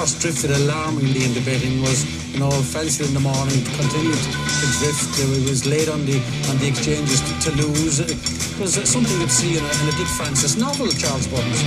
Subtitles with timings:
[0.00, 4.66] horse drifted alarmingly in the betting was, you know, fancy in the morning, continued to
[4.80, 5.12] drift.
[5.20, 6.16] It was late on the
[6.48, 8.00] on the exchanges to, to lose.
[8.00, 8.16] It
[8.58, 11.60] was something you'd see in a, in a Dick Francis novel, Charles Burns.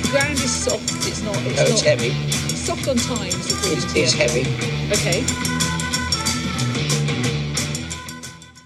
[0.00, 0.88] The ground is soft.
[1.04, 1.36] It's not.
[1.44, 2.16] It's No, not heavy.
[2.48, 3.44] It's soft on times.
[3.68, 4.48] It's, it's heavy.
[4.88, 5.20] Okay.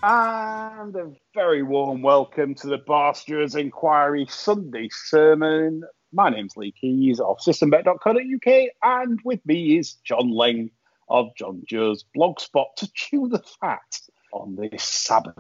[0.05, 5.83] And a very warm welcome to the Barsters Inquiry Sunday sermon.
[6.13, 10.71] My name's Lee Keys of systembet.co.uk, and with me is John Lang
[11.09, 14.01] of John Joe's Blogspot to chew the fat
[14.33, 15.35] on this Sabbath.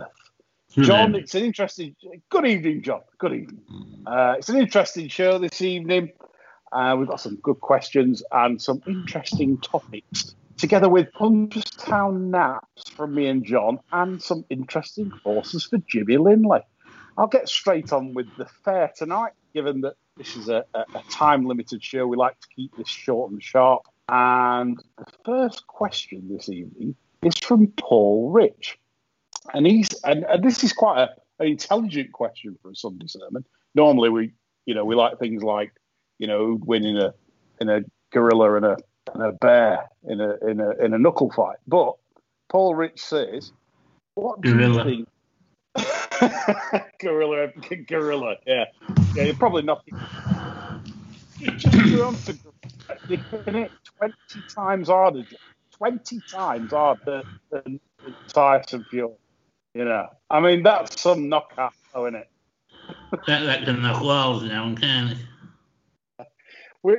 [0.70, 1.96] John, it's an interesting.
[2.28, 3.00] Good evening, John.
[3.18, 3.62] Good evening.
[4.06, 6.12] Uh, it's an interesting show this evening.
[6.72, 13.14] Uh, we've got some good questions and some interesting topics, together with Punchestown naps from
[13.14, 16.60] me and John, and some interesting horses for Jimmy Linley.
[17.16, 21.02] I'll get straight on with the fair tonight, given that this is a, a, a
[21.10, 22.06] time limited show.
[22.06, 23.82] We like to keep this short and sharp.
[24.08, 28.78] And the first question this evening is from Paul Rich
[29.54, 33.44] and he's and, and this is quite a, an intelligent question for a Sunday sermon.
[33.74, 34.32] Normally, we
[34.64, 35.72] you know we like things like
[36.18, 37.14] you know who'd win in a
[37.60, 37.80] in a
[38.12, 38.76] gorilla and a
[39.14, 41.58] and a bear in a in a in a knuckle fight.
[41.66, 41.94] But
[42.48, 43.52] Paul Rich says,
[44.14, 44.90] "What do Gorilla.
[44.90, 45.06] you
[45.76, 47.48] think?" gorilla,
[47.86, 48.64] gorilla, yeah,
[49.14, 49.24] yeah.
[49.24, 49.84] You're probably not.
[51.56, 51.66] Just
[52.00, 53.60] on to gorilla.
[53.64, 55.24] It twenty times harder.
[55.72, 57.80] Twenty times harder than
[58.28, 59.12] Tyson Fury.
[59.74, 62.28] You know, I mean, that's some knockout, though, isn't it?
[63.26, 66.26] That, that can knock walls down, can it?
[66.82, 66.96] We,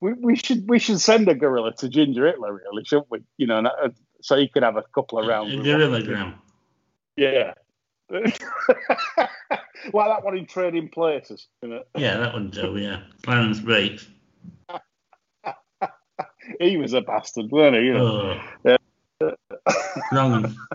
[0.00, 3.20] we, we should we should send a gorilla to Ginger Hitler, really, shouldn't we?
[3.36, 3.90] You know, uh,
[4.22, 5.54] so he can have a couple of rounds.
[5.54, 6.34] A gorilla gram.
[7.16, 7.52] Yeah.
[9.92, 11.48] well, that one in trading places.
[11.62, 13.02] Yeah, that would do, yeah.
[13.22, 14.08] Clarence Beeks.
[16.60, 17.82] He was a bastard, weren't he?
[17.86, 18.40] You know?
[19.20, 19.34] Oh.
[20.12, 20.54] Wrong.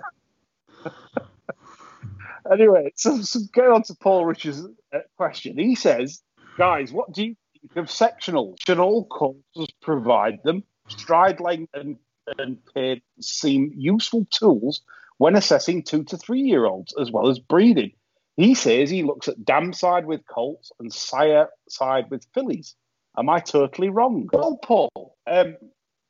[2.52, 5.58] Anyway, so, so going on to Paul Rich's uh, question.
[5.58, 6.22] He says,
[6.58, 8.56] guys, what do you think of sectionals?
[8.66, 10.64] Should all courses provide them?
[10.90, 11.98] Stride length and,
[12.40, 14.82] and paid seem useful tools
[15.22, 17.92] when assessing two to three year olds as well as breeding.
[18.38, 22.74] He says he looks at dam side with colts and sire side with fillies.
[23.16, 24.28] Am I totally wrong?
[24.34, 25.58] Well, Paul, um,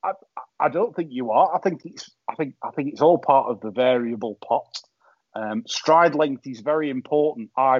[0.01, 0.13] I,
[0.61, 1.53] I don't think you are.
[1.53, 4.79] I think it's I think I think it's all part of the variable pot.
[5.35, 7.49] Um, stride length is very important.
[7.57, 7.79] I,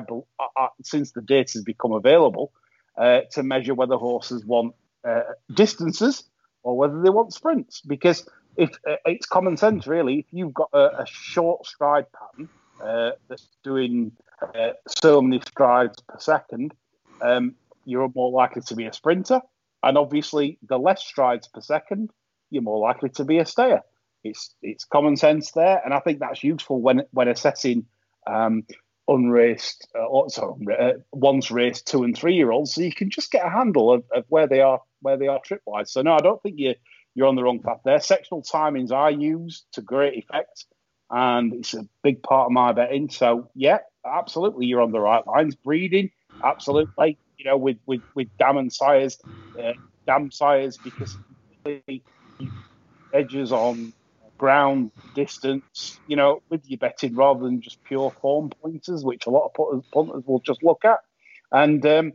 [0.58, 2.52] I, since the data has become available
[2.98, 4.76] uh, to measure whether horses want
[5.08, 5.22] uh,
[5.54, 6.26] distances
[6.62, 7.80] or whether they want sprints.
[7.80, 8.28] Because
[8.60, 12.50] uh, it's common sense, really, if you've got a, a short stride pattern
[12.84, 16.74] uh, that's doing uh, so many strides per second,
[17.22, 19.42] um, you're more likely to be a sprinter.
[19.84, 22.12] And obviously, the less strides per second,
[22.50, 23.82] you're more likely to be a stayer.
[24.24, 27.86] It's it's common sense there, and I think that's useful when when assessing
[28.28, 28.64] um,
[29.08, 33.10] unraced, uh, or, sorry, uh, once raced two and three year olds, so you can
[33.10, 35.92] just get a handle of, of where they are where they are trip wise.
[35.92, 36.76] So no, I don't think you
[37.14, 38.00] you're on the wrong path there.
[38.00, 40.66] Sectional timings are used to great effect,
[41.10, 43.10] and it's a big part of my betting.
[43.10, 45.56] So yeah, absolutely, you're on the right lines.
[45.56, 46.12] Breeding,
[46.44, 47.18] absolutely.
[47.38, 49.18] You know, with with with dam and sires,
[49.62, 49.74] uh,
[50.06, 51.18] dam sires because
[53.14, 53.94] edges on
[54.38, 59.30] ground distance, you know, with your betting rather than just pure form pointers, which a
[59.30, 61.00] lot of punters, punters will just look at.
[61.52, 62.14] And um,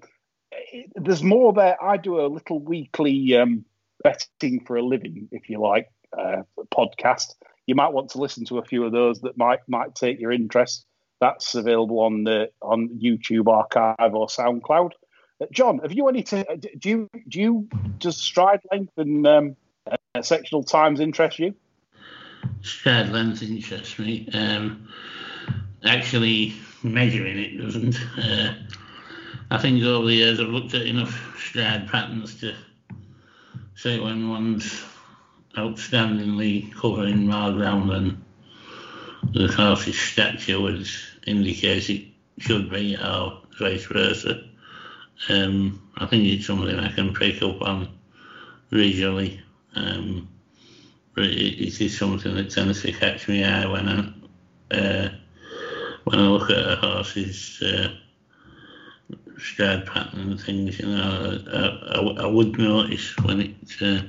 [0.51, 1.83] it, there's more there.
[1.83, 3.65] I do a little weekly um,
[4.03, 6.43] betting for a living, if you like, uh,
[6.75, 7.34] podcast.
[7.67, 10.33] You might want to listen to a few of those that might might take your
[10.33, 10.87] interest.
[11.21, 14.93] That's available on the on YouTube archive or SoundCloud.
[15.41, 16.23] Uh, John, have you any?
[16.23, 16.45] T-
[16.79, 17.69] do you do you
[17.99, 19.57] does stride length and um,
[19.91, 21.55] uh, sectional times interest you?
[22.63, 24.28] Stride length interests me.
[24.33, 24.89] Um,
[25.84, 27.97] actually, measuring it doesn't.
[28.19, 28.54] Uh,
[29.51, 32.54] I think over the years I've looked at enough stride patterns to
[33.77, 34.83] say when one's
[35.55, 38.25] outstandingly covering more ground than
[39.33, 40.89] the horse's stature would
[41.27, 42.07] indicate it
[42.39, 44.45] should be, or vice versa.
[45.28, 47.89] Um, I think it's something I can pick up on
[48.71, 49.41] visually.
[49.75, 50.29] Um,
[51.15, 55.09] but it, it is something that tends to catch my eye when I uh,
[56.05, 57.89] when I look at a horse's uh,
[59.38, 60.78] stride pattern and things.
[60.78, 64.03] You know, I, I, I would notice when it uh,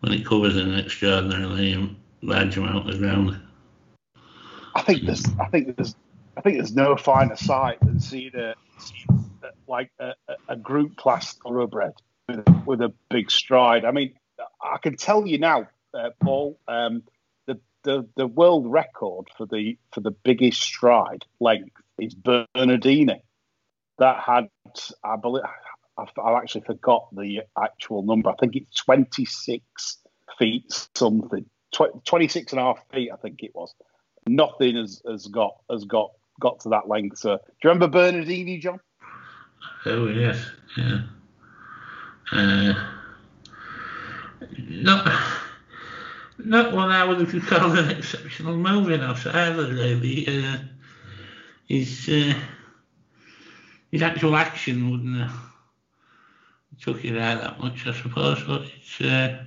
[0.00, 3.40] when it covers an extraordinarily large amount of ground.
[4.74, 5.94] I think there's, I think there's,
[6.36, 8.54] I think there's no finer sight than seeing a,
[9.66, 10.12] like a,
[10.48, 11.94] a group class thoroughbred
[12.28, 13.86] with, with, a big stride.
[13.86, 14.12] I mean,
[14.62, 17.02] I can tell you now, uh, Paul, um,
[17.46, 23.22] the, the the world record for the for the biggest stride length is Bernardini.
[23.98, 24.48] That had,
[25.02, 25.44] I believe,
[25.98, 28.30] I've, actually forgot the actual number.
[28.30, 29.98] I think it's 26
[30.38, 33.74] feet something, Tw- 26 and a half feet, I think it was.
[34.26, 36.10] Nothing has, has got has got
[36.40, 37.18] got to that length.
[37.18, 38.80] So, do you remember Bernardini, John?
[39.86, 40.44] Oh yes,
[40.76, 41.02] yeah.
[42.32, 42.74] Uh,
[44.58, 45.06] not
[46.38, 49.68] not one I would have called an exceptional moving off either.
[49.68, 50.58] Really, uh,
[51.66, 52.34] his uh,
[53.96, 55.34] his actual action wouldn't have
[56.82, 58.44] took it out that much, I suppose.
[58.44, 59.42] But it's uh,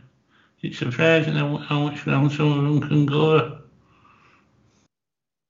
[0.62, 3.60] it's surprising how, much round some of them can go.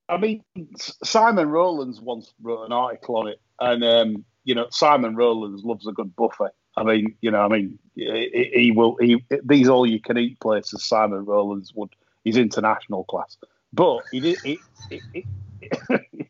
[0.10, 0.44] I mean,
[0.78, 5.88] Simon Rowlands once wrote an article on it, and um, you know, Simon Rowlands loves
[5.88, 6.52] a good buffet.
[6.76, 8.98] I mean, you know, I mean, he, he will.
[9.00, 10.84] He these all you can eat places.
[10.84, 11.92] Simon Rowlands would.
[12.26, 13.38] He's international class,
[13.72, 14.60] but he he,
[14.90, 15.26] he,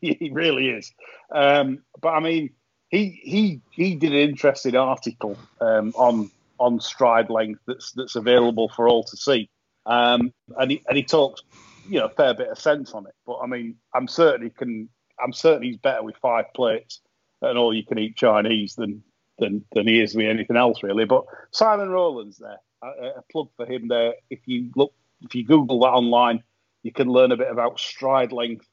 [0.00, 0.92] he really is.
[1.32, 2.50] Um, but I mean,
[2.90, 8.68] he he he did an interesting article um, on on stride length that's that's available
[8.68, 9.48] for all to see,
[9.86, 11.42] um, and he and he talks
[11.88, 13.14] you know a fair bit of sense on it.
[13.26, 14.88] But I mean, I'm certain he can.
[15.22, 17.00] I'm certain he's better with five plates
[17.42, 19.02] and all you can eat Chinese than
[19.38, 21.04] than than he is with anything else really.
[21.04, 24.14] But Simon Rowlands there, a, a plug for him there.
[24.28, 24.92] If you look,
[25.22, 26.42] if you Google that online,
[26.82, 28.66] you can learn a bit about stride length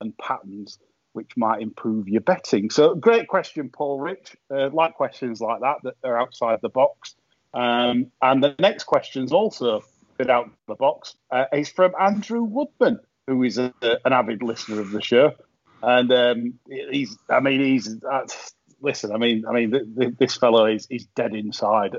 [0.00, 0.78] and patterns,
[1.14, 2.70] which might improve your betting.
[2.70, 4.36] So, great question, Paul Rich.
[4.50, 7.14] Uh, like questions like that that are outside the box.
[7.54, 9.82] Um, and the next question is also
[10.18, 11.16] bit out of the box.
[11.30, 13.72] Uh, is from Andrew Woodman, who is a,
[14.04, 15.32] an avid listener of the show,
[15.82, 17.16] and um, he's.
[17.28, 17.96] I mean, he's.
[18.04, 18.26] Uh,
[18.80, 21.96] listen, I mean, I mean, th- th- this fellow is dead inside.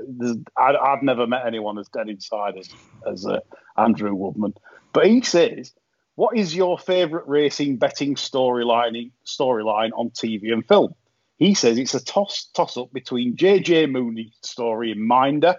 [0.56, 2.68] I, have never met anyone as dead inside as
[3.10, 3.40] as uh,
[3.76, 4.54] Andrew Woodman,
[4.92, 5.72] but he says.
[6.16, 10.94] What is your favourite racing betting storyline storyline on TV and film?
[11.36, 15.56] He says it's a toss toss up between JJ Mooney story in Minder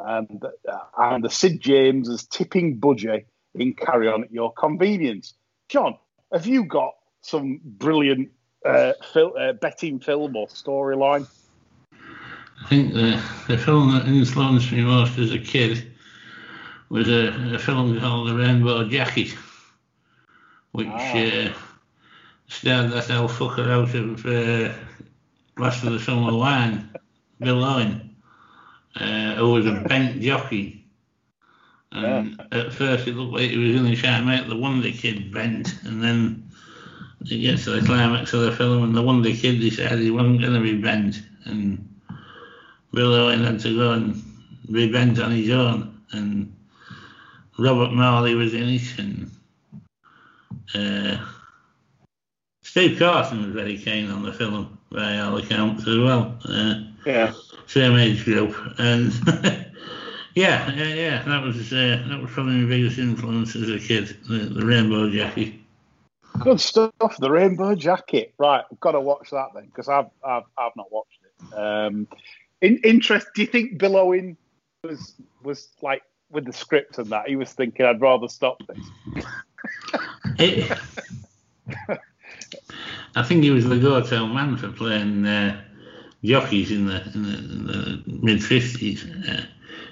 [0.00, 3.24] and, uh, and the Sid James as tipping budgie
[3.54, 5.34] in Carry On at Your Convenience.
[5.68, 5.96] John,
[6.32, 8.30] have you got some brilliant
[8.64, 11.28] uh, fil- uh, betting film or storyline?
[11.92, 15.92] I think the, the film that influenced me most as a kid
[16.88, 19.34] was a, a film called The Rainbow Jacket,
[20.72, 21.18] which ah.
[21.18, 21.52] uh,
[22.48, 24.72] starred that old fucker out of uh,
[25.60, 26.90] Last of the Summer Wine,
[27.38, 28.10] Bill Owen
[28.96, 30.84] uh, who was a bent jockey.
[31.92, 32.58] And yeah.
[32.58, 35.32] at first it looked like he was going to try to make the Wonder Kid
[35.32, 36.50] bent, and then
[37.22, 40.40] it gets to the climax of the film, and the Wonder Kid decided he wasn't
[40.40, 41.86] going to be bent, and
[42.92, 44.22] Bill Owen had to go and
[44.70, 46.54] be bent on his own, and
[47.58, 49.30] Robert Morley was in it, and
[50.74, 51.18] uh,
[52.62, 56.38] Steve Carson was very keen on the film by all accounts as well.
[56.44, 56.74] Uh,
[57.06, 57.32] yeah
[57.70, 59.12] same age group, and
[60.34, 64.08] yeah, yeah, yeah, that was uh, that was probably my biggest influence as a kid,
[64.28, 65.54] the, the Rainbow Jacket.
[66.40, 68.34] Good stuff, the Rainbow Jacket.
[68.38, 71.54] Right, I've got to watch that then because I've, I've I've not watched it.
[71.56, 72.08] Um,
[72.60, 73.28] in, interest?
[73.36, 74.36] Do you think Bill Owen
[74.82, 79.24] was was like with the script and that he was thinking I'd rather stop this?
[80.38, 80.78] It,
[83.16, 85.26] I think he was the go-to man for playing.
[85.26, 85.60] Uh,
[86.22, 89.28] jockeys in the, in the, in the mid 50s.
[89.28, 89.46] Uh,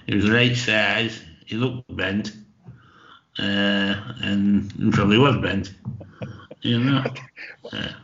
[0.06, 2.32] he was right size, he looked bent,
[3.38, 5.75] uh, and probably was bent.
[6.62, 7.04] You know.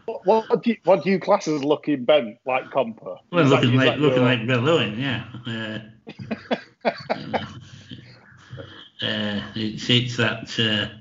[0.04, 3.18] What, what, do you, what do you class as looking bent, like Compo?
[3.32, 4.26] Well, looking like, like looking your...
[4.26, 5.24] like Bill Owen, yeah.
[5.46, 5.78] Uh,
[9.02, 10.94] uh, it's it's that uh,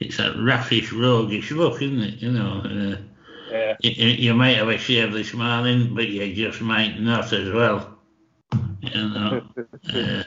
[0.00, 2.22] it's that raffish, roguish look, isn't it?
[2.22, 2.62] You know.
[2.64, 2.96] Uh,
[3.50, 3.76] yeah.
[3.80, 7.98] You, you might have a shave this morning, but you just might not as well.
[8.82, 9.42] You know,
[9.94, 10.22] uh,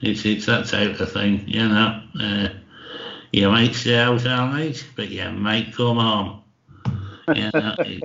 [0.00, 1.44] it's it's that type of thing.
[1.46, 2.48] You know, uh,
[3.32, 6.42] you might stay out all night, but you might come home.
[7.34, 8.02] You know, it,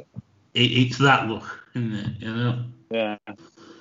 [0.54, 2.08] it, it's that look, isn't it?
[2.20, 2.64] You know.
[2.92, 3.18] Yeah.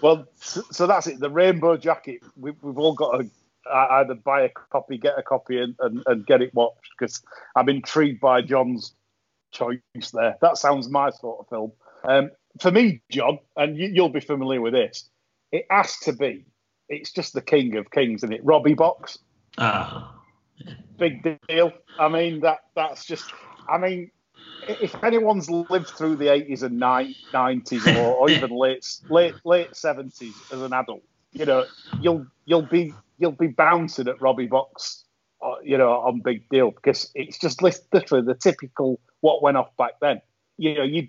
[0.01, 1.21] Well, so, so that's it.
[1.21, 2.23] The rainbow jacket.
[2.37, 3.25] We, we've all got
[3.65, 7.23] to either buy a copy, get a copy, and, and, and get it watched because
[7.57, 8.95] I'm intrigued by John's
[9.53, 9.81] choice
[10.13, 10.37] there.
[10.41, 11.73] That sounds my sort of film.
[12.07, 12.31] Um,
[12.61, 15.09] for me, John, and you, will be familiar with this,
[15.53, 16.45] it has to be.
[16.89, 18.45] It's just the king of kings, isn't it?
[18.45, 19.19] Robbie Box.
[19.59, 20.15] Ah.
[20.99, 21.73] Big deal.
[21.99, 23.25] I mean, that that's just.
[23.69, 24.11] I mean,
[24.69, 30.53] if anyone's lived through the 80s and 90s or, or even late late late 70s
[30.53, 31.03] as an adult,
[31.35, 31.65] you know,
[32.01, 35.05] you'll you'll be you'll be bouncing at Robbie Box,
[35.43, 39.77] uh, you know, on Big Deal because it's just literally the typical what went off
[39.77, 40.21] back then.
[40.57, 41.09] You know, you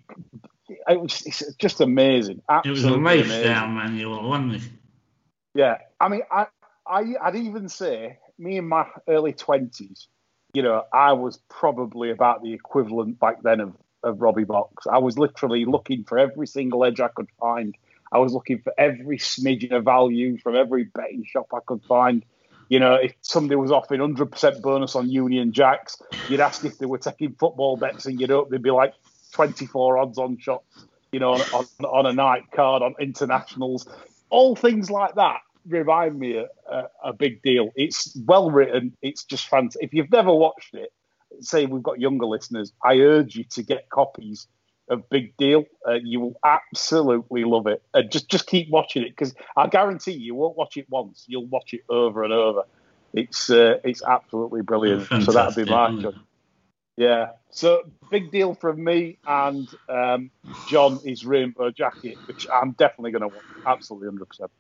[0.68, 2.42] it was it's just amazing.
[2.64, 4.70] It was a lifestyle manual, wasn't it?
[5.54, 6.48] Yeah, I mean, I,
[6.86, 10.08] I I'd even say me in my early twenties
[10.56, 14.88] you know, I was probably about the equivalent back then of, of Robbie Box.
[14.88, 17.76] I was literally looking for every single edge I could find.
[18.12, 22.24] I was looking for every smidgen of value from every betting shop I could find.
[22.70, 26.86] You know, if somebody was offering 100% bonus on Union Jacks, you'd ask if they
[26.86, 28.94] were taking football bets and you'd hope they'd be like
[29.34, 33.88] 24 odds on shots, you know, on, on, a night card, on internationals,
[34.30, 37.72] all things like that remind me a, a, a, big deal.
[37.76, 38.96] It's well written.
[39.02, 39.84] It's just fantastic.
[39.84, 40.92] If you've never watched it,
[41.42, 44.48] say we've got younger listeners, I urge you to get copies
[44.90, 45.66] of Big Deal.
[45.88, 47.82] Uh, you will absolutely love it.
[47.94, 51.26] Uh, just just keep watching it because I guarantee you, you won't watch it once.
[51.28, 52.64] You'll watch it over and over.
[53.14, 55.08] It's uh, it's absolutely brilliant.
[55.24, 56.16] so that'd be my job.
[56.98, 57.32] Yeah.
[57.50, 60.32] So big deal from me and um,
[60.70, 63.46] John is Rainbow Jacket, which I'm definitely going to watch.
[63.66, 64.52] Absolutely, hundred percent.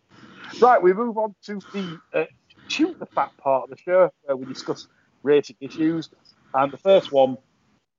[0.61, 2.25] Right, we move on to the uh,
[2.67, 4.87] shoot the fat part of the show where we discuss
[5.23, 6.09] racing issues.
[6.53, 7.37] And the first one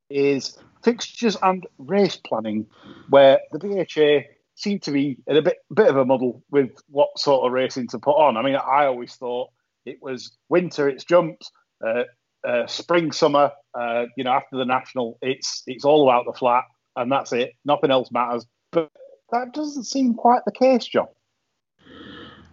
[0.09, 2.65] is fixtures and race planning,
[3.11, 7.19] where the BHA seem to be in a bit bit of a muddle with what
[7.19, 8.37] sort of racing to put on.
[8.37, 9.51] I mean, I always thought
[9.85, 11.51] it was winter, it's jumps,
[11.85, 12.05] uh,
[12.47, 13.51] uh, spring, summer.
[13.75, 16.63] Uh, you know, after the national, it's it's all about the flat,
[16.95, 17.55] and that's it.
[17.65, 18.47] Nothing else matters.
[18.71, 18.91] But
[19.33, 21.09] that doesn't seem quite the case, John.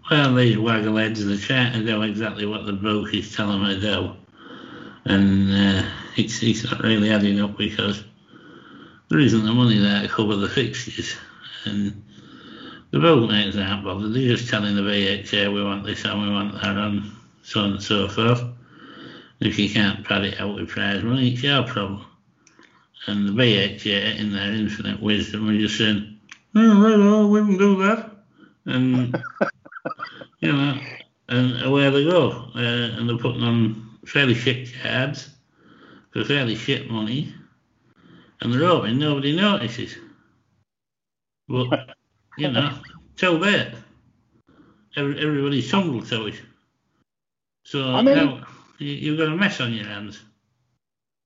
[0.09, 3.75] Well, these waggle-heads in the chat and know exactly what the book is telling me
[3.75, 4.11] to do.
[5.05, 8.03] And uh, it's, it's not really adding up because
[9.09, 11.15] there isn't the money there to cover the fixtures.
[11.65, 12.03] And
[12.91, 14.13] the book makes aren't bothered.
[14.13, 17.11] They're just telling the BHA we want this and we want that and
[17.43, 18.43] so on and so forth.
[19.39, 22.05] If you can't pad it out with prize money, it's your problem.
[23.07, 26.19] And the BHA, in their infinite wisdom, are just saying,
[26.55, 28.11] oh, well, we can do that.
[28.65, 29.21] And
[30.39, 30.79] you know,
[31.29, 32.49] and away they go.
[32.55, 35.29] Uh, and they're putting on fairly shit cards
[36.11, 37.33] for fairly shit money,
[38.43, 39.95] and they're hoping nobody notices.
[41.47, 41.95] But,
[42.37, 42.77] you know,
[43.17, 43.73] tell that.
[44.95, 46.35] Every, everybody's tumbled to it.
[47.65, 48.45] So I mean, now
[48.77, 50.21] you've got a mess on your hands.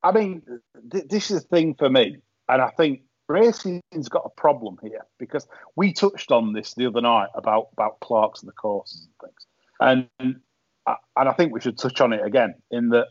[0.04, 0.44] I mean,
[0.92, 5.06] th- this is the thing for me, and I think racing's got a problem here
[5.18, 9.30] because we touched on this the other night about about clerks and the courses and
[9.30, 10.40] things, and
[10.86, 13.08] and I think we should touch on it again in that.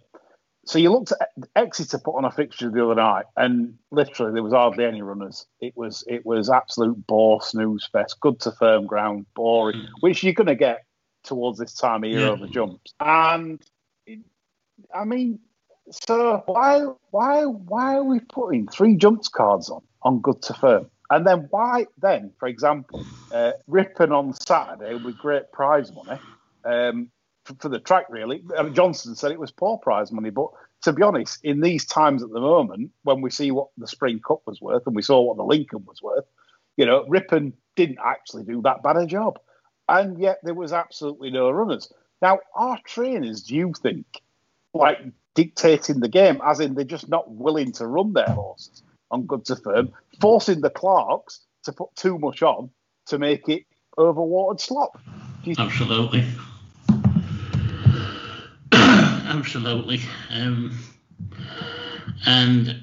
[0.66, 4.42] So you looked at Exeter put on a fixture the other night, and literally there
[4.42, 5.46] was hardly any runners.
[5.61, 9.88] It was it was absolute bore snooze fest, good to firm ground, boring, mm.
[10.00, 10.85] which you're going to get
[11.23, 12.30] towards this time of year yeah.
[12.30, 12.94] over jumps.
[12.99, 13.62] And
[14.06, 14.20] it,
[14.92, 15.38] I mean,
[15.90, 19.82] so why why why are we putting three jumps cards on?
[20.02, 20.88] on good to firm.
[21.11, 26.20] And then why then, for example, uh, on Saturday with great prize money
[26.64, 27.11] um,
[27.46, 28.42] for, for, the track, really.
[28.58, 30.48] I mean, Johnston said it was poor prize money, but
[30.82, 34.20] to be honest, in these times at the moment, when we see what the Spring
[34.20, 36.24] Cup was worth and we saw what the Lincoln was worth,
[36.76, 39.38] you know, Ripon didn't actually do that bad a job.
[39.88, 41.92] And yet there was absolutely no runners.
[42.20, 44.20] Now, our trainers, do you think,
[44.74, 44.98] like
[45.34, 48.82] dictating the game, as in they're just not willing to run their horses?
[49.10, 52.70] on good to firm, forcing the clerks to put too much on
[53.06, 53.64] to make it
[53.98, 55.00] overwatered slop.
[55.58, 56.24] Absolutely.
[59.26, 60.00] Absolutely.
[60.30, 60.78] Um,
[62.26, 62.83] and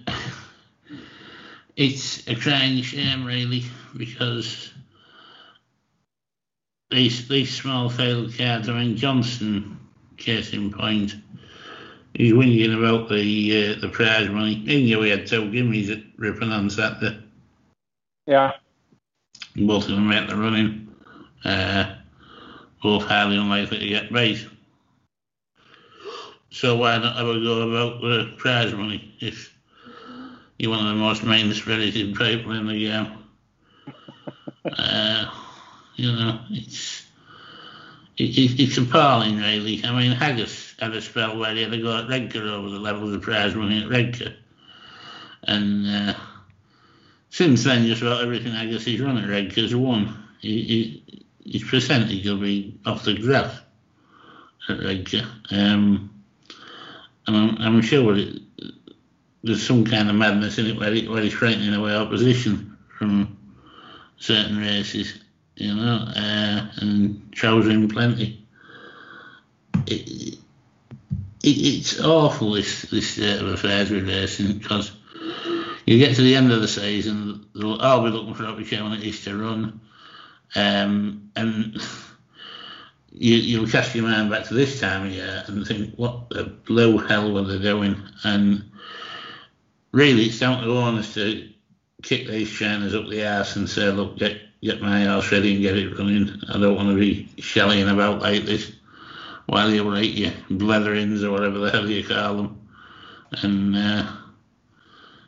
[1.76, 3.64] it's a crying shame, really,
[3.96, 4.72] because
[6.92, 8.68] these these small failed cards.
[8.68, 9.80] I mean, Johnston,
[10.18, 11.16] case in point,
[12.14, 14.56] he's whinging about the uh, the prize money.
[14.56, 17.20] He knew he had two gimmies at Ripon on Saturday.
[18.28, 18.52] Yeah.
[19.56, 20.94] Both of them make the running.
[21.46, 21.96] Uh,
[22.82, 24.46] both highly unlikely to get race.
[26.54, 29.52] So why not have a go about the prize money if
[30.60, 33.12] you're one of the most mean-spirited people in the game?
[34.78, 35.26] uh,
[35.96, 37.08] you know, it's
[38.18, 39.84] it, it's appalling, really.
[39.84, 42.78] I mean, Haggas had a spell where he had to go at Redcar over the
[42.78, 44.34] level of the prize money at Redcar.
[45.42, 46.14] And uh,
[47.32, 50.24] since then, just about everything Haggas he's run at Redcar's won.
[50.40, 51.02] He,
[51.44, 53.60] he, his percentage will be off the graph
[54.70, 55.28] at Redcar.
[55.50, 56.13] Um,
[57.28, 58.42] and I'm, I'm sure it,
[59.44, 63.38] there's some kind of madness in it where, he, where he's frightening away opposition from
[64.18, 65.20] certain races,
[65.56, 68.46] you know, uh, and choosing plenty.
[69.86, 70.40] It, it,
[71.44, 74.94] it's awful this this state of affairs with racing because
[75.86, 79.38] you get to the end of the season, they'll all be looking for opportunities to
[79.38, 79.82] run,
[80.56, 81.82] um, and
[83.16, 86.46] you, you'll cast your mind back to this time of year and think, what the
[86.66, 88.02] blue hell were they doing?
[88.24, 88.64] And
[89.92, 91.50] really, it's down to owners to
[92.02, 95.62] kick these trainers up the arse and say, look, get get my house ready and
[95.62, 96.42] get it running.
[96.50, 98.72] I don't want to be shelling about like this
[99.46, 102.70] while you write your bletherings or whatever the hell you call them.
[103.42, 104.12] And, uh,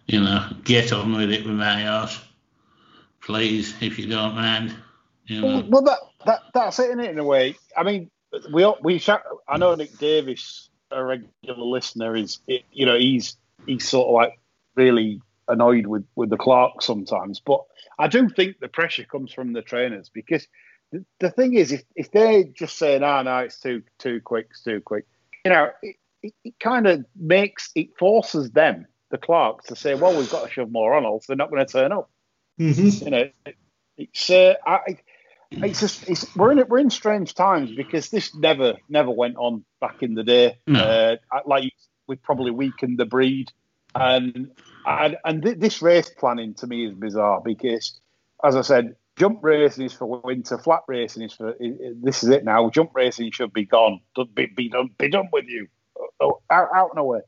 [0.08, 2.20] you know, get on with it with my house.
[3.22, 4.74] Please, if you don't mind.
[5.26, 5.66] You know.
[5.68, 7.10] Well, that, that that's it, it?
[7.12, 8.10] In a way, I mean,
[8.52, 12.40] we all- we shout, I know Nick Davis, a regular listener, is
[12.72, 14.40] you know he's he's sort of like
[14.76, 17.62] really annoyed with with the clerk sometimes, but
[17.98, 20.48] I do think the pressure comes from the trainers because
[20.92, 24.48] the, the thing is, if if they're just saying, "Ah, no, it's too too quick,
[24.52, 25.06] it's too quick,"
[25.44, 29.96] you know, it, it, it kind of makes it forces them, the clerks, to say,
[29.96, 32.10] "Well, we've got to shove more on, else they're not going to turn up."
[33.02, 33.30] you know,
[33.98, 34.98] it's uh, I,
[35.64, 39.64] it's just it's we're in we're in strange times because this never never went on
[39.80, 40.58] back in the day.
[40.68, 40.80] No.
[41.32, 41.72] Uh, like
[42.08, 43.52] we probably weakened the breed,
[43.94, 44.52] and
[44.86, 48.00] and, and th- this race planning to me is bizarre because,
[48.44, 52.24] as I said, jump racing is for winter, flat racing is for i- i- this
[52.24, 52.70] is it now.
[52.70, 54.02] Jump racing should be gone,
[54.36, 55.68] be, be done, be done with you,
[56.20, 57.22] Oh, out, out and away.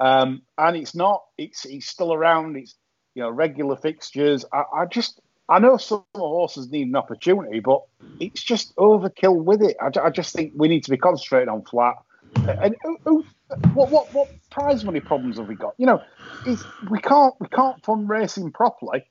[0.00, 1.22] Um, and it's not.
[1.38, 2.56] It's it's still around.
[2.56, 2.74] It's
[3.14, 4.44] you know regular fixtures.
[4.52, 7.82] I, I just I know some horses need an opportunity, but
[8.18, 9.76] it's just overkill with it.
[9.80, 11.96] I, I just think we need to be concentrating on flat.
[12.36, 13.24] And who, who,
[13.74, 15.74] what what what prize money problems have we got?
[15.78, 16.02] You know,
[16.90, 19.04] we can't we can't fund racing properly.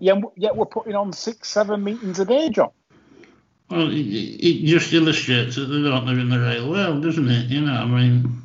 [0.00, 2.70] Yet, yet we're putting on six seven meetings a day, John.
[3.70, 7.46] Well, it, just illustrates that they don't live in the real world, doesn't it?
[7.46, 8.42] You know, I mean,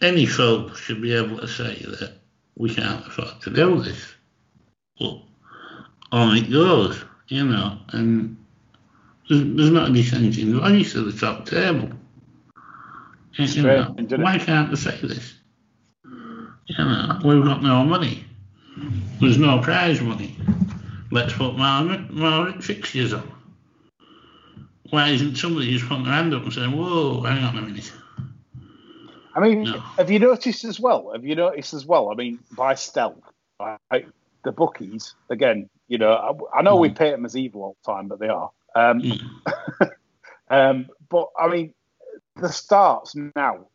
[0.00, 2.14] any folk should be able to say that
[2.56, 4.14] we can't afford to do this.
[5.00, 8.36] On it goes, you know, and
[9.28, 11.90] there's, there's not a dissenting voice at the top table.
[13.34, 15.34] You know, why can't they say this?
[16.04, 18.24] You know, we've got no money.
[19.20, 20.36] There's no prize money.
[21.10, 23.30] Let's put more, more fixtures on.
[24.90, 27.92] Why isn't somebody just putting their hand up and saying, whoa, hang on a minute?
[29.34, 29.78] I mean, No.
[29.80, 31.12] have you noticed as well?
[31.12, 32.10] Have you noticed as well?
[32.10, 33.22] I mean, by stealth,
[33.60, 34.08] right,
[34.44, 35.68] the bookies again.
[35.88, 38.28] You know, I, I know we pay them as evil all the time, but they
[38.28, 38.50] are.
[38.74, 39.90] Um, Mm.
[40.50, 41.74] um, but I mean,
[42.36, 43.68] the starts now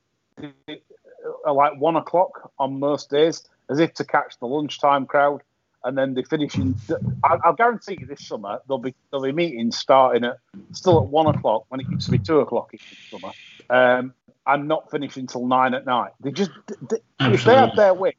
[1.46, 5.42] are like one o'clock on most days, as if to catch the lunchtime crowd,
[5.84, 6.76] and then they finish in.
[7.24, 10.38] I, I'll guarantee you this summer there'll be there'll be meetings starting at
[10.72, 13.34] still at one o'clock when it used to be two o'clock in the summer,
[13.70, 14.14] um,
[14.46, 16.12] and not finishing until nine at night.
[16.22, 16.52] They just
[16.90, 17.76] they, if they had Absolutely.
[17.76, 18.16] their way.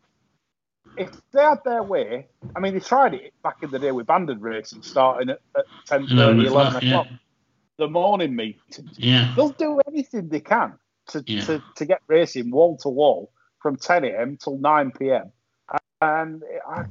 [0.97, 4.07] If they had their way, I mean, they tried it back in the day with
[4.07, 7.07] banded racing, starting at, at 10 11 11 o'clock, o'clock.
[7.11, 7.17] yeah.
[7.77, 9.33] The morning meetings Yeah.
[9.35, 10.75] they'll do anything they can
[11.09, 11.45] to, Yeah.
[11.47, 14.37] to, to get racing wall to wall from 10 a.m.
[14.37, 15.33] till 9 p.m.
[16.01, 16.43] And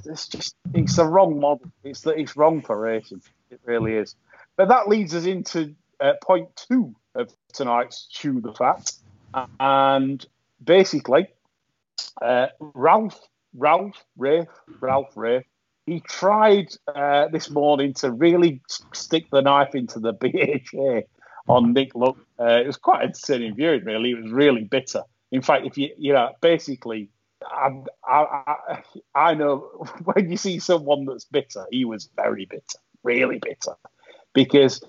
[0.06, 1.72] it's just it's the wrong model.
[1.84, 3.22] It's the, it's wrong for racing.
[3.52, 4.16] It really is.
[4.58, 8.92] But that leads us into uh, point two of tonight's chew the fat,
[9.60, 10.26] and
[10.64, 11.28] basically,
[12.22, 13.20] uh, Ralph
[13.56, 14.48] Ralph Rafe
[14.80, 15.46] Ralph Rafe.
[15.86, 18.62] He tried uh, this morning to really
[18.94, 20.14] stick the knife into the
[20.74, 21.02] BHA
[21.48, 22.18] on Nick Luck.
[22.40, 24.12] Uh, it was quite entertaining viewing, really.
[24.12, 25.04] It was really bitter.
[25.32, 27.10] In fact, if you, you know, basically,
[27.46, 27.72] I,
[28.08, 33.76] I, I know when you see someone that's bitter, he was very bitter, really bitter,
[34.34, 34.82] because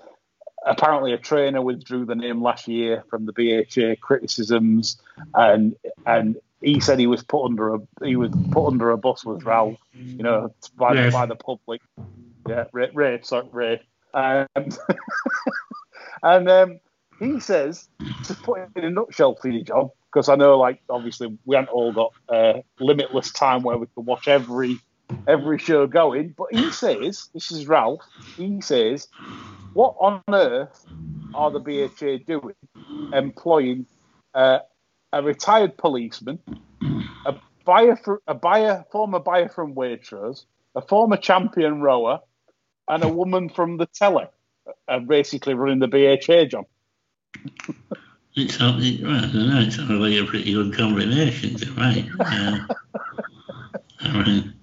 [0.65, 4.97] apparently a trainer withdrew the name last year from the BHA criticisms,
[5.33, 5.75] and
[6.05, 9.43] and he said he was put under a he was put under a bus with
[9.43, 11.13] Ralph, you know, by the, Yes.
[11.13, 11.81] by the public.
[12.47, 13.81] Yeah, Ray, Ray sorry, Ray.
[14.13, 14.47] Um,
[16.23, 16.79] and um,
[17.19, 17.87] he says,
[18.25, 21.55] to put it in a nutshell for you, John, because I know, like, obviously, we
[21.55, 24.79] haven't all got uh, limitless time where we can watch every
[25.27, 26.35] every show going.
[26.37, 28.03] But he says, this is Ralph.
[28.37, 29.07] He says,
[29.73, 30.85] what on earth
[31.33, 32.55] are the BHA doing,
[33.13, 33.85] employing
[34.33, 34.59] uh,
[35.11, 36.39] a retired policeman,
[37.25, 42.19] a buyer, for, a buyer, former buyer from Waitrose, a former champion rower,
[42.87, 44.25] and a woman from the telly,
[44.87, 46.65] uh, basically running the BHA, job?
[48.35, 52.09] It's not, it, well, I don't know, it's not really a pretty good combination me.
[52.19, 52.59] Uh,
[54.01, 54.53] I mean,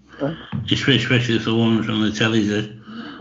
[0.71, 2.79] especially for one from the telly's a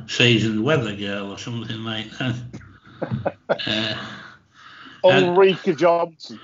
[0.07, 2.35] seasoned weather girl or something like that.
[3.49, 3.95] Uh,
[5.03, 6.39] Ulrika Jonsson.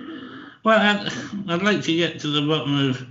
[0.63, 1.13] well, I'd,
[1.48, 3.06] I'd like to get to the bottom of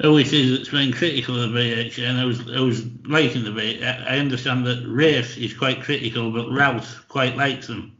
[0.00, 3.52] who it is that's been critical of BHA, and I was, I was liking the
[3.52, 4.04] BHA.
[4.08, 7.96] I understand that Rafe is quite critical, but Ralph quite likes them.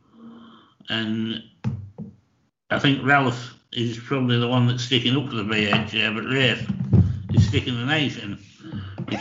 [0.89, 1.43] And
[2.71, 6.69] I think Ralph is probably the one that's sticking up for the BHA, but Rafe
[7.35, 8.39] is sticking the knife in,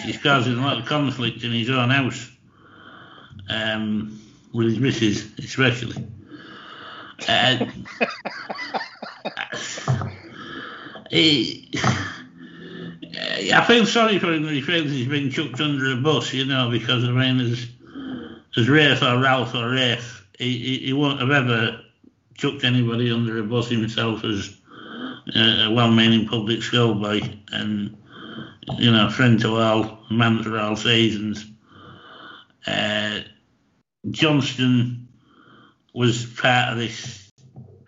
[0.05, 2.29] which causing a lot of conflict in his own house,
[3.49, 4.19] um,
[4.53, 6.05] with his missus especially.
[7.27, 7.65] Uh,
[11.09, 11.69] he,
[13.53, 16.45] I feel sorry for him that he feels he's been chucked under a bus, you
[16.45, 17.67] know, because I mean, as
[18.57, 21.81] as Rafe or Ralph or Rafe, he, he, he won't have ever
[22.35, 24.57] chucked anybody under a bus himself as
[25.35, 27.95] uh, a well-meaning public schoolboy and
[28.77, 31.45] you know, friend to all, man for all seasons.
[32.67, 33.19] Uh,
[34.09, 35.07] Johnston
[35.93, 37.29] was part of this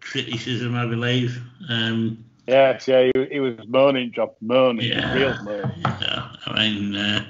[0.01, 1.41] criticism, I believe.
[1.69, 5.13] Um, Yes, yeah, he, he was moaning, John, moaning, Yeah.
[5.13, 5.81] real moaning.
[5.81, 7.25] Yeah, I mean, uh,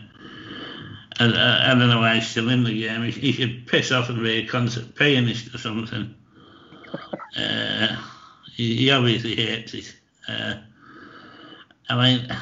[1.19, 3.03] I, I, I don't know why he's still in the game.
[3.03, 6.15] He, he should piss off and be a concert pianist or something.
[7.37, 8.03] uh,
[8.55, 9.95] he, he obviously hates it.
[10.27, 10.55] Uh,
[11.89, 12.35] I mean,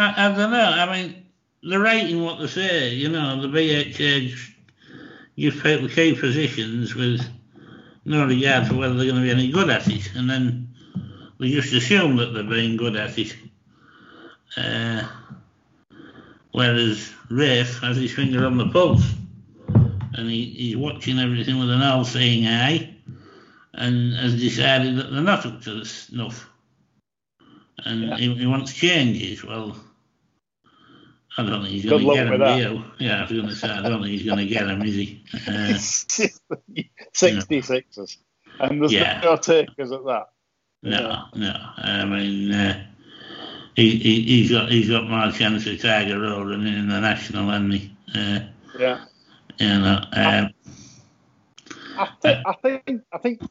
[0.00, 0.60] I, I don't know.
[0.60, 1.26] I mean,
[1.62, 1.80] they're
[2.18, 2.88] what they say.
[2.90, 4.34] You know, the BHA
[5.36, 7.20] give people key positions with
[8.04, 10.68] no regard for whether they're going to be any good at it, and then
[11.38, 13.36] we just assume that they're being good at it.
[14.56, 15.06] Uh,
[16.52, 19.14] whereas Rafe has his finger on the pulse
[20.14, 22.94] and he, he's watching everything with an all seeing eye
[23.74, 26.48] and has decided that they're not up to the snuff.
[27.78, 28.16] And Yeah.
[28.16, 29.44] he, he wants changes.
[29.44, 29.76] Well,
[31.46, 32.30] I don't think he's going to get him.
[32.30, 32.56] with that.
[32.56, 32.84] do you?
[32.98, 34.94] Yeah, I was going to say, I don't think he's going to get him, is
[34.94, 35.24] he?
[35.46, 35.78] Uh,
[37.14, 38.16] 66ers.
[38.58, 39.20] And there's Yeah.
[39.22, 40.28] no takers at that.
[40.82, 41.52] No, no.
[41.78, 42.86] I mean, uh,
[43.76, 47.48] he, he he's got he's got more chance of Tiger Roll running in the national,
[47.50, 47.96] hasn't he?
[48.14, 48.40] Uh,
[48.78, 49.04] Yeah.
[49.58, 50.50] you know, um,
[51.98, 53.42] I think, I think, I think,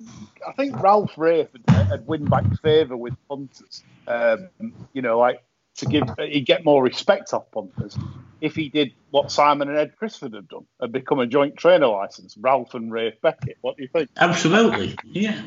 [0.48, 3.84] I think Ralph Rafe had, had win back favour with punters.
[4.08, 4.50] Um,
[4.94, 5.44] you know, like
[5.80, 7.98] to give, he'd get more respect off punters
[8.42, 11.88] if he did what Simon and Ed Crisford had done and become a joint trainer
[11.88, 12.36] license.
[12.40, 13.58] Ralph and Rafe Beckett.
[13.62, 14.10] What do you think?
[14.18, 15.42] absolutely, yeah.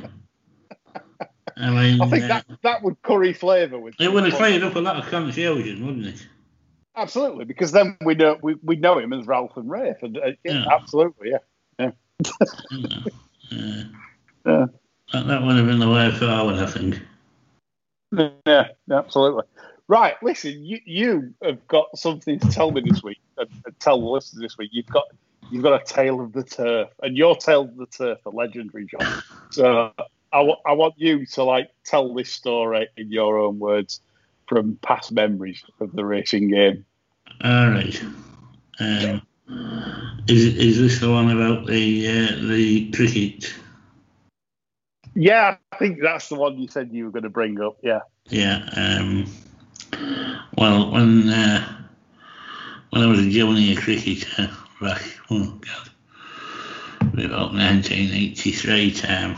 [1.57, 3.95] I mean, I think uh, that that would curry flavour with.
[3.99, 6.27] it would have cleared up a lot of confusion, wouldn't it?
[6.97, 10.27] Absolutely, because then we know we, we know him as Ralph and Rafe, and uh,
[10.45, 10.65] yeah, Yeah.
[10.71, 11.39] absolutely, yeah.
[11.79, 12.89] You know,
[13.53, 13.83] uh,
[14.47, 14.67] Yeah.
[15.13, 17.01] that, that would have been the way forward, I think.
[18.47, 19.45] Yeah, absolutely.
[19.93, 24.01] Right, listen, you you have got something to tell me this week, and, and tell
[24.01, 24.71] the listeners this week.
[24.73, 25.05] You've got
[25.51, 28.87] you've got a tale of the turf, and your tale of the turf are legendary,
[28.87, 29.23] John.
[29.51, 29.93] So
[30.33, 34.01] I wa- I want you to like tell this story in your own words
[34.49, 36.87] from past memories of the racing game.
[37.45, 38.03] All right.
[38.81, 39.21] Um,
[40.27, 43.55] is is this the one about the uh, the cricket?
[45.15, 47.77] Yeah, I think that's the one you said you were going to bring up.
[47.83, 48.01] Yeah,
[48.31, 48.67] Yeah.
[48.75, 49.27] Um,
[50.57, 51.85] well, when uh,
[52.91, 54.51] when I was a junior cricketer
[54.81, 55.91] back, oh God,
[57.25, 59.37] about 1983 time,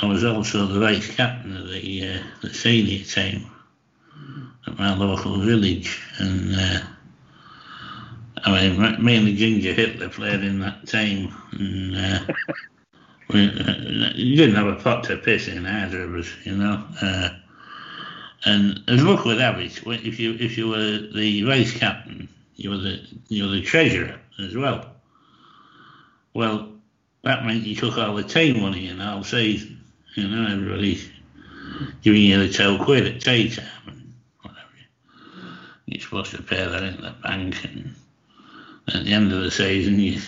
[0.00, 3.50] I was also the vice captain of the uh, the senior team
[4.66, 6.80] at my local village, and uh,
[8.44, 11.96] I mean, me and Ginger Hitler played in that team, and.
[11.96, 12.32] Uh,
[13.32, 16.84] we, uh, you didn't have a pot to piss in either of us, you know.
[18.44, 22.70] And as luck would have it, if you if you were the race captain, you
[22.70, 24.92] were the you were the treasurer as well.
[26.32, 26.70] Well,
[27.22, 29.80] that meant you took all the team money in all season.
[30.14, 31.10] You know, everybody's
[32.02, 34.66] giving you the twelve quid at tea time and whatever.
[35.86, 37.94] You're supposed to pay that in the bank, and
[38.88, 40.20] at the end of the season, you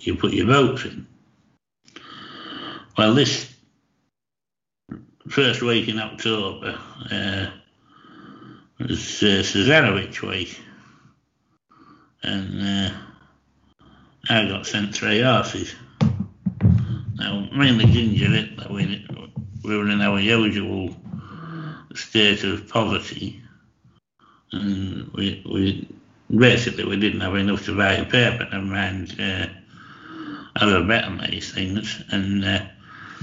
[0.00, 1.04] you put your votes in.
[2.96, 3.55] Well, this
[5.28, 6.78] first week in October
[7.10, 7.46] uh,
[8.78, 9.42] was uh,
[10.22, 10.60] week,
[12.22, 12.94] and uh,
[14.28, 15.74] I got sent three horses.
[17.14, 19.06] Now, mainly Ginger Hitler, we,
[19.64, 20.94] we were in our usual
[21.94, 23.42] state of poverty,
[24.52, 25.88] and we, we
[26.34, 29.46] basically we didn't have enough to buy a paper, never mind uh,
[30.56, 32.66] have a bet on these things, and uh,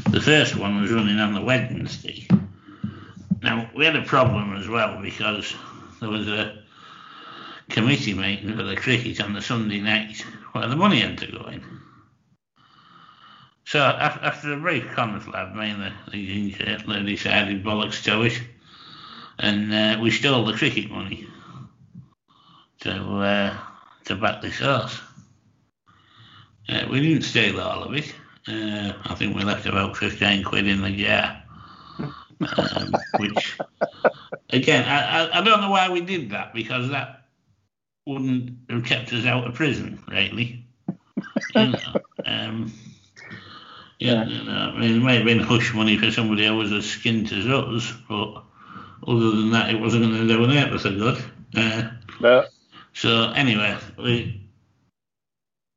[0.10, 2.28] the first one was running on the Wednesday.
[3.42, 5.54] Now, we had a problem as well because
[6.00, 6.64] there was a
[7.70, 10.22] committee meeting for the cricket on the Sunday night
[10.54, 11.64] where the money had to go in.
[13.66, 18.40] So after a brief conflab, me and the, the ginger decided bollocks to it,
[19.40, 21.28] and uh, we stole the cricket money
[22.82, 23.58] to uh,
[24.06, 25.00] to back this horse.
[26.68, 28.14] Uh, we didn't steal all of it.
[28.48, 31.44] Uh, I think we left about 15 quid in the jar.
[32.58, 33.58] Um, which,
[34.50, 37.28] again, I, I, I, don't know why we did that because that
[38.06, 40.66] wouldn't have kept us out of prison, really.
[41.56, 41.94] you know,
[42.26, 42.74] um,
[44.00, 46.74] yeah, you know, I mean, it may have been hush money for somebody who was
[46.74, 48.44] as skint as us, but
[49.08, 51.24] other than that, it wasn't going to do an of good.
[51.56, 52.46] Uh, no.
[52.94, 54.43] So anyway, we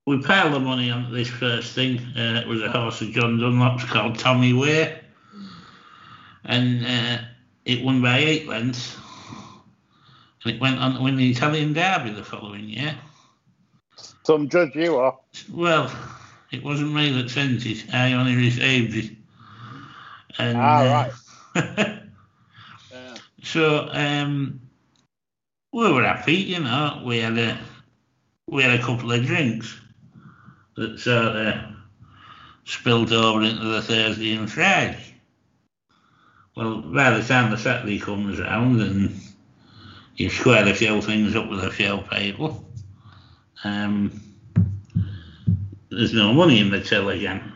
[0.07, 1.99] we piled the money on this first thing.
[2.16, 5.01] Uh, it was a horse of John Dunlop's called Tommy Way.
[6.45, 7.25] And uh,
[7.64, 8.97] it won by eight lengths.
[10.45, 12.97] And it went on to win the Italian Derby the following year.
[14.23, 15.19] Some judge you are.
[15.53, 15.90] Well,
[16.53, 17.92] it wasn't me that sent it.
[17.92, 19.11] I only received it.
[20.38, 21.11] And, ah,
[21.57, 21.66] right.
[21.77, 21.97] Uh,
[22.92, 23.14] yeah.
[23.42, 24.61] So um,
[25.73, 27.03] we were happy, you know.
[27.05, 27.59] We had a
[28.47, 29.81] we had a couple of drinks
[30.76, 31.54] that sort of
[32.64, 35.14] spilled over into the Thursday and Friday.
[36.56, 39.20] Well, by the time the Saturday comes round and
[40.16, 42.64] you've squared a few things up with a few people,
[43.64, 44.22] um,
[45.90, 47.52] there's no money in the till again.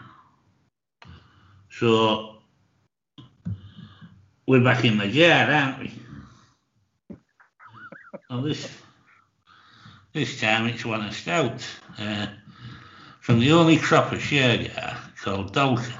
[1.70, 2.37] So
[4.46, 5.92] we're back in the jar, aren't we?
[8.28, 8.70] Well, this
[10.12, 11.64] this time it's one of Stoute.
[11.98, 12.26] Uh,
[13.20, 15.92] from the only crop of Shergar called Dolka.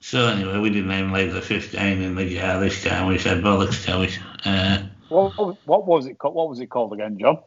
[0.00, 3.08] So anyway, we didn't even leave the 15 in the jar this time.
[3.08, 4.18] We said bollocks to it.
[4.44, 6.34] Uh, what, what was it called?
[6.34, 7.38] What was it called again, John?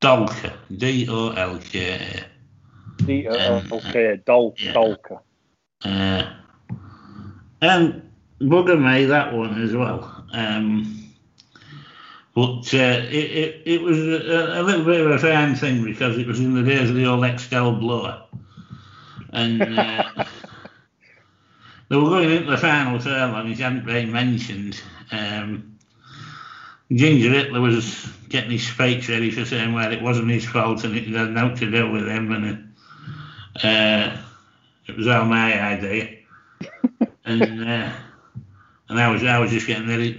[0.00, 0.52] Dolka.
[0.76, 2.24] D O L K.
[2.96, 4.20] D O L K.
[4.26, 4.72] Dol- yeah.
[4.72, 5.20] Dolka.
[5.84, 6.32] Uh,
[7.62, 10.24] and bugger me that one as well.
[10.32, 10.99] Um,
[12.34, 16.16] but uh, it, it, it was a, a, little bit of a fine thing because
[16.16, 18.22] it was in the days of the old Extel blower.
[19.32, 20.04] And uh,
[21.88, 24.80] they were going into the final term and it hadn't been mentioned.
[25.10, 25.78] Um,
[26.92, 30.96] Ginger Hitler was getting his speech ready for saying well it wasn't his fault and
[30.96, 32.74] it had nothing to do with him and
[33.62, 34.16] uh,
[34.86, 36.18] it was all my idea.
[37.24, 37.92] and uh,
[38.88, 40.14] and I was I was just getting ready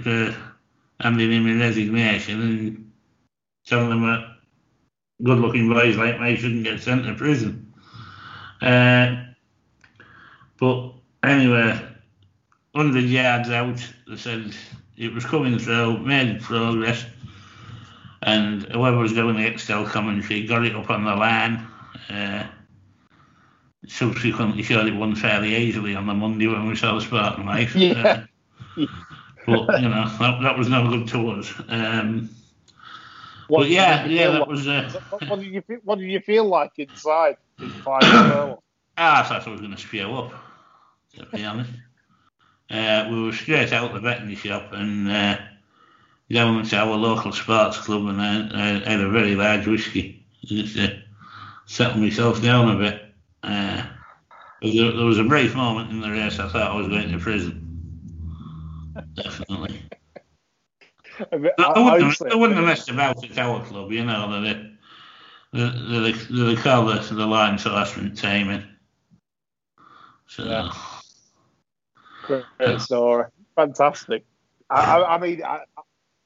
[1.01, 2.91] to handing him a resignation and
[3.65, 4.37] telling them that
[5.23, 7.73] good looking boys like me shouldn't get sent to prison.
[8.61, 9.25] Uh,
[10.59, 11.79] but anyway,
[12.73, 14.55] 100 yards out, they said
[14.97, 17.05] it was coming through, made progress,
[18.21, 21.67] and whoever was doing the Extel commentary got it up on the line.
[22.09, 22.45] Uh,
[23.87, 27.75] subsequently showed it won fairly easily on the Monday when we saw the Sporting Life.
[27.75, 28.25] Yeah.
[28.77, 28.85] Uh,
[29.45, 31.53] but you know that, that was no good to us.
[31.67, 32.29] Um,
[33.49, 34.67] but yeah, yeah, that like, was.
[34.67, 34.91] Uh,
[35.27, 38.57] what, did you feel, what did you feel like inside in ah,
[38.97, 40.33] I thought I was going to spew up.
[41.15, 41.71] To be honest,
[42.69, 45.37] uh, we were straight out of the veterinary shop and uh,
[46.31, 50.77] down to our local sports club, and I, I had a very large whiskey just
[50.77, 51.01] to
[51.65, 53.01] settle myself down a bit.
[53.43, 53.83] Uh,
[54.61, 57.19] there, there was a brief moment in the race I thought I was going to
[57.19, 57.70] prison
[59.13, 59.81] definitely.
[61.31, 64.41] I, mean, I, I, wouldn't, I, wouldn't, have messed about at our club, you know.
[64.41, 64.71] The
[65.51, 68.63] the the the, the call the, the line harassment taming.
[70.27, 70.45] So.
[70.45, 70.71] Yeah.
[72.57, 74.23] Great story, fantastic.
[74.69, 75.41] I, I mean,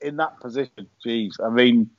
[0.01, 1.89] in that position, geez, I mean,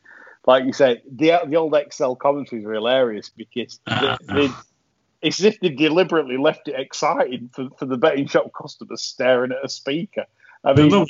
[0.47, 4.51] like you say, the the old Extel commentaries are hilarious because they, they,
[5.23, 9.53] it's as if they deliberately left it exciting for, for the betting shop customers staring
[9.53, 10.27] at a speaker.
[10.67, 11.07] I mean,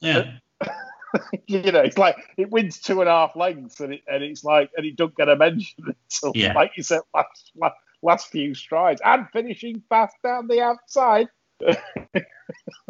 [0.00, 0.32] yeah.
[1.46, 4.44] you know, it's like it wins two and a half lengths, and it and it's
[4.44, 6.52] like and it don't get a mention until, yeah.
[6.52, 11.28] like you said, last, last, last few strides and finishing fast down the outside.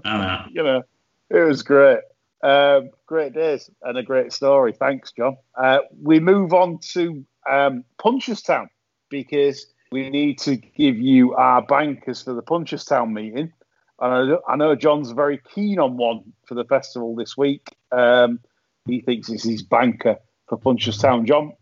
[0.04, 0.44] know.
[0.50, 0.82] You know,
[1.30, 2.00] it was great.
[2.42, 4.72] Um, great days and a great story.
[4.72, 5.36] Thanks, John.
[5.56, 8.68] Uh, we move on to um, Punchestown
[9.08, 13.52] because we need to give you our bankers for the Punchestown meeting.
[14.00, 17.68] And I, I know John's very keen on one for the festival this week.
[17.90, 18.40] Um,
[18.86, 21.26] he thinks it's his banker for Punchestown.
[21.26, 21.52] John?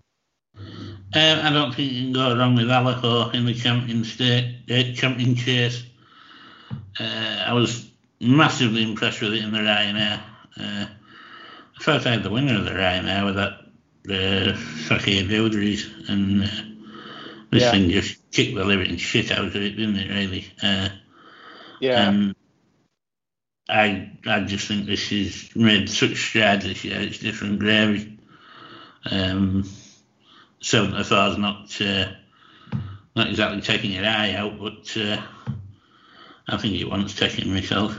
[0.55, 4.92] Um, I don't think you can go wrong with Allaho in the champion state, uh,
[4.94, 5.85] champion chase.
[7.01, 10.20] uh, I was massively impressed with it in the Ryanair.
[10.59, 10.87] Uh,
[11.79, 13.53] I felt I had the winner of the Ryanair with that
[14.09, 16.46] uh, Fakir D'Oudairies, and uh,
[17.51, 17.70] this Yeah.
[17.72, 20.11] thing just kicked the living shit out of it, didn't it?
[20.11, 20.46] Really.
[20.62, 20.88] Uh,
[21.80, 22.08] Yeah.
[22.08, 22.34] Um,
[23.68, 27.00] I I just think this is made such strides this year.
[27.00, 28.18] It's different gravy.
[29.10, 29.68] Um,
[30.60, 32.06] Seventy four is not uh,
[33.14, 35.20] not exactly taking your eye out, but uh,
[36.48, 37.96] I think it wants taking myself.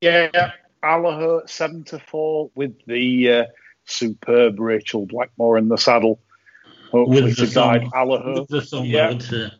[0.00, 3.44] Yeah, Allaho seven to four with the uh,
[3.84, 6.20] superb Rachael Blackmore in the saddle.
[6.90, 7.90] Hopefully With the to guide thumb.
[7.92, 8.40] Allaho.
[8.40, 9.08] With the thumb, Yeah.
[9.10, 9.52] Would.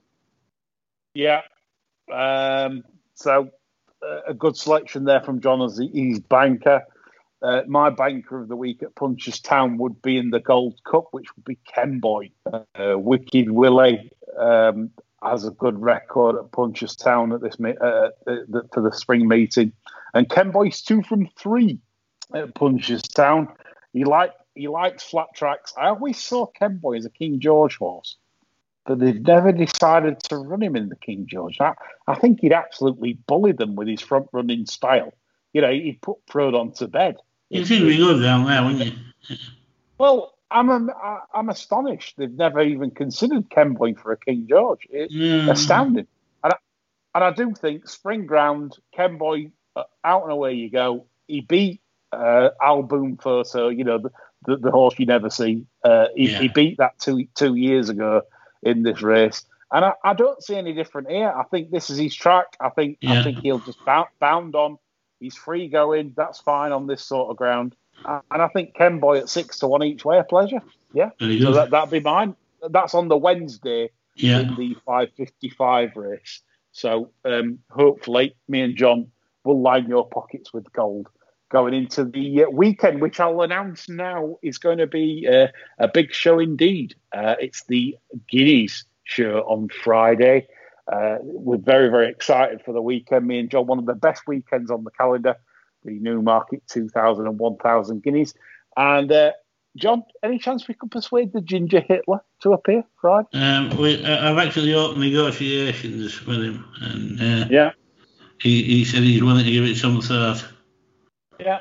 [1.15, 1.43] Yeah.
[2.13, 2.85] Um,
[3.15, 3.51] so
[4.03, 6.83] uh, a good selection there from John as his banker.
[7.43, 11.35] Uh, my banker of the week at Punchestown would be in the Gold Cup, which
[11.37, 12.31] would be Kemboy.
[12.47, 14.91] Uh, Wicked Willie um,
[15.23, 19.73] has a good record at Punchestown at this uh, uh, for the spring meeting,
[20.15, 21.81] and Kemboy's two from three
[22.33, 23.55] at Punchestown.
[23.93, 25.75] He like he likes flat tracks.
[25.77, 28.17] I always saw Kemboy as a King George horse
[28.87, 31.59] but they've never decided to run him in the King George.
[31.61, 31.75] I,
[32.07, 35.13] I think he'd absolutely bully them with his front running style.
[35.53, 37.17] You know, he'd put Frodon to bed.
[37.51, 39.37] You think we good down there, wouldn't you?
[39.99, 44.87] Well, I'm I- I'm astonished they've never even considered Kemboy for a King George.
[44.91, 45.51] It's Mm.
[45.51, 46.07] astounding.
[46.43, 46.57] And I,
[47.15, 51.07] and I do think spring ground, Kemboy, uh, out and away you go.
[51.27, 51.81] He beat
[52.13, 54.11] uh, Al Boum Photo, you know, the,
[54.47, 55.65] the, the horse you never see.
[55.83, 56.39] Uh, he, Yeah.
[56.39, 58.23] he beat that two two years ago
[58.65, 59.45] in this race.
[59.73, 61.31] And I, I don't see any different here.
[61.31, 62.57] I think this is his track.
[62.61, 64.79] I think I think he'll just bound, bound on.
[65.21, 66.13] He's free going.
[66.17, 67.75] That's fine on this sort of ground.
[68.05, 70.61] And I think Kemboy at six to one each way, a pleasure.
[70.93, 71.11] Yeah.
[71.19, 72.37] So that, that'd be mine.
[72.69, 74.41] That's on the Wednesday yeah.
[74.41, 76.41] in the 555 race.
[76.73, 79.11] So um, hopefully, me and John
[79.45, 81.09] will line your pockets with gold
[81.55, 85.47] going into the uh, weekend, which I'll announce now is going to be uh,
[85.79, 86.97] a big show indeed.
[87.17, 87.97] Uh, it's the
[88.29, 90.49] Guineas show on Friday.
[90.93, 93.29] Uh, we're very, very excited for the weekend.
[93.29, 95.37] Me and John, one of the best weekends on the calendar,
[95.85, 98.35] the Newmarket 2000 and 1000 Guineas.
[98.77, 99.31] And uh,
[99.77, 103.29] John, any chance we could persuade the Ginger Hitler to appear Friday?
[103.33, 107.71] Um, we, I- I've actually opened negotiations with him, and uh, Yeah.
[108.41, 110.45] he, he said he's willing to give it some thought.
[111.39, 111.61] Yeah.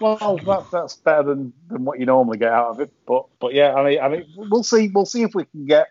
[0.00, 2.92] Well, that, that's better than, than what you normally get out of it.
[3.06, 4.88] But but yeah, I mean, I mean, we'll see.
[4.88, 5.88] We'll see if we can get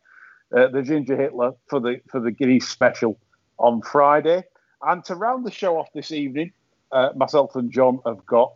[0.55, 3.19] uh, the Ginger Hitler for the for the Guineas special
[3.57, 4.43] on Friday.
[4.81, 6.53] And to round the show off this evening,
[6.91, 8.53] uh, myself and John have got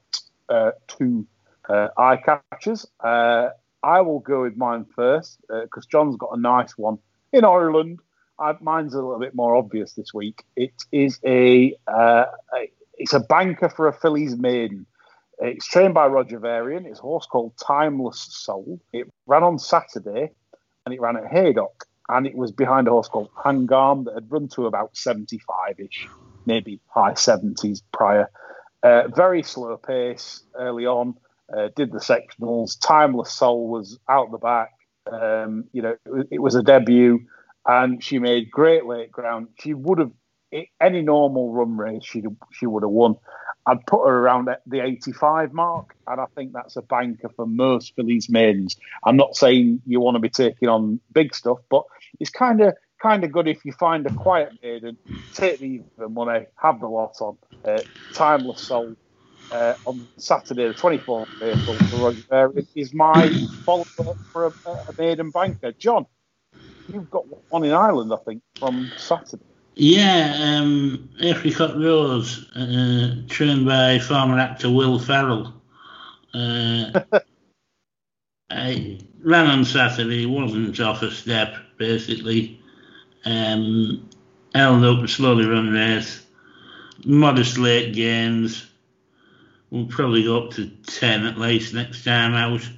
[0.50, 1.26] uh, two
[1.68, 2.86] uh, eye catchers.
[3.00, 3.50] Uh,
[3.84, 7.00] I will go with mine first because John's got a nice one
[7.34, 8.00] in Ireland.
[8.38, 10.44] I, mine's a little bit more obvious this week.
[10.56, 14.86] It is a, uh, a it's a banker for a filly's maiden.
[15.40, 16.86] It's trained by Roger Varian.
[16.86, 18.80] It's a horse called Timeless Soul.
[18.94, 20.32] It ran on Saturday
[20.86, 21.86] and it ran at Haydock.
[22.10, 26.08] And it was behind a horse called Hangam that had run to about 75 ish,
[26.46, 28.30] maybe high 70s prior.
[28.84, 31.16] Uh, very slow pace early on,
[31.56, 32.78] uh, did the sectionals.
[32.80, 34.72] Timeless Soul was out the back.
[35.12, 37.26] Um, you know, it, it was a debut
[37.66, 39.50] and she made great late ground.
[39.60, 40.12] She would have,
[40.80, 43.16] any normal run race, she she would have won.
[43.68, 47.94] I'd put her around the 85 mark, and I think that's a banker for most
[47.96, 48.76] fillies maidens.
[49.06, 51.84] I'm not saying you want to be taking on big stuff, but
[52.20, 54.98] it's kind of kind of good if you find a quiet maiden,
[55.34, 55.66] take the
[56.00, 57.38] even money, have the lot on.
[57.64, 57.82] Uh,
[58.14, 58.96] Timeless Soul
[59.52, 63.32] uh, on Saturday, the 24th of April, for is my
[63.66, 65.72] follow up for a, a maiden banker.
[65.74, 66.06] John,
[66.88, 69.44] you've got one in Ireland, I think, from Saturday.
[69.76, 71.10] Yeah, um,
[71.78, 75.54] Rose, uh, trained by former actor Will Ferrell.
[76.34, 77.02] Uh,
[78.52, 82.60] I ran on Saturday, wasn't off a step, basically.
[83.26, 84.10] Um,
[84.54, 86.26] held up a slowly run race,
[87.06, 88.68] modest late gains.
[89.70, 92.70] We'll probably go up to 10 at least next time out.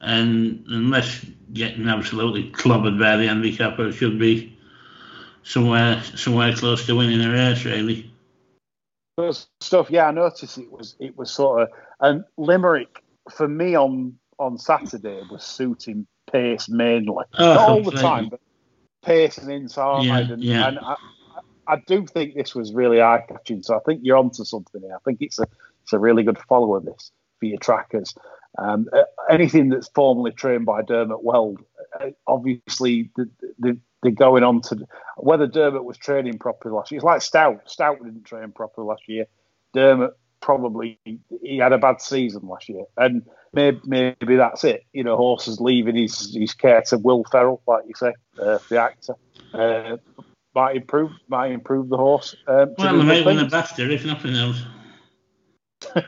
[0.00, 4.53] And unless getting absolutely clobbered by the handicapper, should be
[5.44, 8.10] somewhere somewhere close to winning a race, really.
[9.16, 9.90] Good stuff.
[9.90, 11.68] Yeah, I noticed it was it was sort of
[12.00, 17.92] and Limerick for me on on Saturday was suiting pace mainly, Oh, not all the
[17.92, 18.40] time, but
[19.04, 20.04] pace and inside.
[20.04, 20.68] Yeah, and, yeah.
[20.68, 20.96] and I,
[21.66, 23.62] I do think this was really eye catching.
[23.62, 24.94] So I think you're onto something here.
[24.94, 25.46] I think it's a
[25.82, 28.14] it's a really good follower this for your trackers.
[28.58, 31.60] Um, uh, anything that's formally trained by Dermot Weld,
[32.00, 33.28] uh, obviously the,
[33.58, 34.86] the they're going on to
[35.16, 36.98] whether Dermot was training properly last year.
[36.98, 37.66] It's like Stoute.
[37.66, 39.26] Stoute didn't train properly last year.
[39.72, 41.00] Dermot probably
[41.42, 43.22] he had a bad season last year, and
[43.54, 44.84] maybe, maybe that's it.
[44.92, 48.58] You know, horse is leaving his his care to Will Ferrell, like you say, uh,
[48.68, 49.14] the actor.
[49.54, 49.96] Uh,
[50.54, 52.36] might improve, might improve the horse.
[52.46, 54.62] Um, well, they might win a BAFTA if nothing else.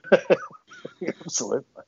[1.25, 1.83] Absolutely.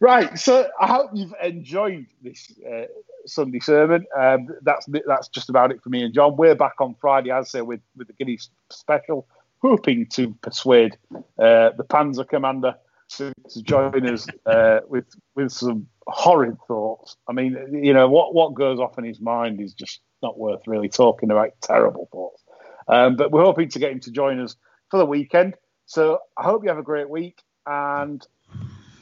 [0.00, 2.86] Right, so I hope you've enjoyed this uh,
[3.26, 4.04] Sunday sermon.
[4.16, 6.36] Um, that's that's just about it for me and John.
[6.36, 8.38] We're back on Friday, as I say, with with the Guinea
[8.70, 9.28] special,
[9.62, 12.74] hoping to persuade uh, the Panzer Commander
[13.10, 17.16] to, to join us uh, with with some horrid thoughts.
[17.28, 20.66] I mean, you know what what goes off in his mind is just not worth
[20.66, 21.50] really talking about.
[21.62, 22.42] Terrible thoughts.
[22.88, 24.56] Um, but we're hoping to get him to join us
[24.90, 25.54] for the weekend.
[25.86, 28.24] So I hope you have a great week and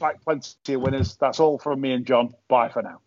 [0.01, 1.17] like plenty of winners.
[1.19, 2.33] That's all from me and John.
[2.49, 3.01] Bye for now.